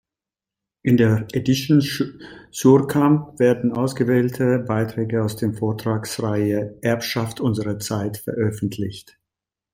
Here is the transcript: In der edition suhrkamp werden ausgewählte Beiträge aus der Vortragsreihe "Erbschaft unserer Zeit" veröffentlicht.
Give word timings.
In 0.81 0.97
der 0.97 1.27
edition 1.31 1.79
suhrkamp 2.49 3.37
werden 3.39 3.71
ausgewählte 3.71 4.57
Beiträge 4.57 5.23
aus 5.23 5.35
der 5.35 5.53
Vortragsreihe 5.53 6.79
"Erbschaft 6.81 7.39
unserer 7.39 7.77
Zeit" 7.77 8.17
veröffentlicht. 8.17 9.19